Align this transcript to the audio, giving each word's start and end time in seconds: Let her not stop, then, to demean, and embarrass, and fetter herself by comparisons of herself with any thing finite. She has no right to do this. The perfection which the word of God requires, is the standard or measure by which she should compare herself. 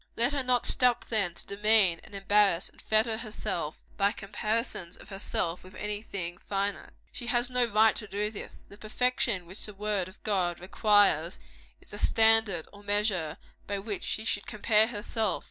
Let 0.15 0.33
her 0.33 0.41
not 0.41 0.65
stop, 0.65 1.05
then, 1.05 1.35
to 1.35 1.45
demean, 1.45 2.01
and 2.03 2.15
embarrass, 2.15 2.69
and 2.69 2.81
fetter 2.81 3.17
herself 3.17 3.83
by 3.97 4.11
comparisons 4.11 4.97
of 4.97 5.09
herself 5.09 5.63
with 5.63 5.75
any 5.75 6.01
thing 6.01 6.39
finite. 6.39 6.89
She 7.11 7.27
has 7.27 7.51
no 7.51 7.65
right 7.65 7.95
to 7.97 8.07
do 8.07 8.31
this. 8.31 8.63
The 8.67 8.79
perfection 8.79 9.45
which 9.45 9.67
the 9.67 9.75
word 9.75 10.07
of 10.09 10.23
God 10.23 10.59
requires, 10.59 11.37
is 11.79 11.89
the 11.91 11.99
standard 11.99 12.67
or 12.73 12.81
measure 12.81 13.37
by 13.67 13.77
which 13.77 14.01
she 14.01 14.25
should 14.25 14.47
compare 14.47 14.87
herself. 14.87 15.39